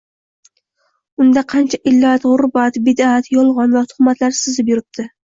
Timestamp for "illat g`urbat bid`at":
1.91-3.29